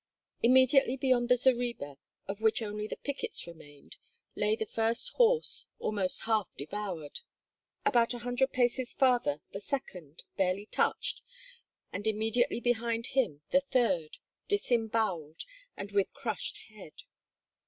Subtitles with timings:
[0.41, 3.97] Immediately beyond the zareba, of which only the pickets remained,
[4.35, 7.19] lay the first horse almost half devoured;
[7.85, 11.21] about a hundred paces farther the second, barely touched,
[11.93, 14.17] and immediately behind him the third,
[14.47, 15.43] disemboweled,
[15.77, 17.03] and with crushed head.